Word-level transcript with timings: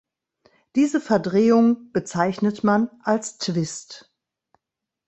Diese 0.75 0.99
Verdrehung 0.99 1.91
bezeichnet 1.91 2.63
man 2.63 2.89
als 3.03 3.37
"Twist". 3.37 4.11